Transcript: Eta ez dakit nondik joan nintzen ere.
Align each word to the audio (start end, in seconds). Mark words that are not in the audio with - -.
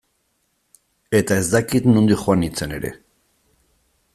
Eta 1.19 1.37
ez 1.41 1.45
dakit 1.51 1.85
nondik 1.91 2.23
joan 2.25 2.41
nintzen 2.45 2.75
ere. 2.79 2.91